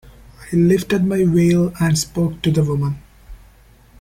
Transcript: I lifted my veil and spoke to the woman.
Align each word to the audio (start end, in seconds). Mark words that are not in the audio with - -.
I 0.51 0.55
lifted 0.55 1.05
my 1.05 1.23
veil 1.25 1.73
and 1.79 1.95
spoke 1.95 2.41
to 2.41 2.49
the 2.49 2.63
woman. 2.63 3.03